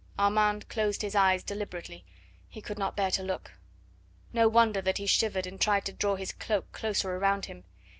[0.17, 2.03] Armand closed his eyes deliberately;
[2.49, 3.51] he could not bear to look.
[4.33, 7.65] No wonder that he shivered and tried to draw his cloak closer around him.